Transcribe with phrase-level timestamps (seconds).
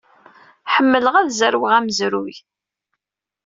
[0.73, 2.35] Ḥemmleɣ ad zerweɣ amezruy.